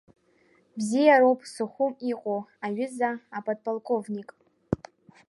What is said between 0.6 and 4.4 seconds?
Бзиароуп Сухум иҟоу, аҩыза аподполковник!